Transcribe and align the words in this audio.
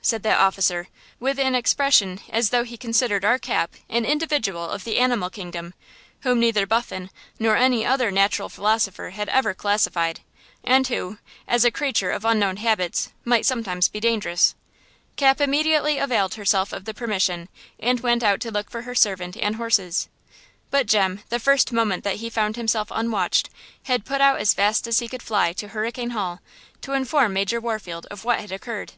said 0.00 0.22
that 0.22 0.40
officer, 0.40 0.88
with 1.20 1.38
an 1.38 1.54
expression 1.54 2.18
as 2.30 2.48
though 2.48 2.64
he 2.64 2.74
considered 2.74 3.22
our 3.22 3.38
Cap 3.38 3.74
an 3.90 4.06
individual 4.06 4.66
of 4.70 4.84
the 4.84 4.96
animal 4.96 5.28
kingdom 5.28 5.74
whom 6.22 6.40
neither 6.40 6.66
Buffon 6.66 7.10
nor 7.38 7.54
any 7.54 7.84
other 7.84 8.10
natural 8.10 8.48
philosopher 8.48 9.10
had 9.10 9.28
ever 9.28 9.52
classified, 9.52 10.20
and 10.64 10.86
who, 10.86 11.18
as 11.46 11.66
a 11.66 11.70
creature 11.70 12.10
of 12.10 12.24
unknown 12.24 12.56
habits, 12.56 13.10
might 13.26 13.44
sometimes 13.44 13.90
be 13.90 14.00
dangerous. 14.00 14.54
Cap 15.16 15.38
immediately 15.38 15.98
availed 15.98 16.36
herself 16.36 16.72
of 16.72 16.86
the 16.86 16.94
permission, 16.94 17.50
and 17.78 18.00
went 18.00 18.22
out 18.22 18.40
to 18.40 18.50
look 18.50 18.70
for 18.70 18.80
her 18.88 18.94
servant 18.94 19.36
and 19.36 19.56
horses. 19.56 20.08
But 20.70 20.86
Jem, 20.86 21.22
the 21.28 21.38
first 21.38 21.72
moment 21.72 22.04
that 22.04 22.16
he 22.24 22.30
found 22.30 22.56
himself 22.56 22.88
unwatched, 22.90 23.50
had 23.82 24.06
put 24.06 24.22
out 24.22 24.38
as 24.40 24.54
fast 24.54 24.86
as 24.86 25.00
he 25.00 25.08
could 25.08 25.22
fly 25.22 25.52
to 25.52 25.68
Hurricane 25.68 26.12
Hall, 26.16 26.40
to 26.80 26.94
inform 26.94 27.34
Major 27.34 27.60
Warfield 27.60 28.06
of 28.10 28.24
what 28.24 28.40
had 28.40 28.50
occurred. 28.50 28.92